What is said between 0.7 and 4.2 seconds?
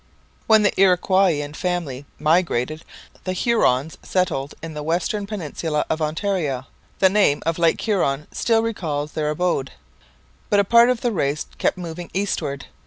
Iroquoian Family migrated, the Hurons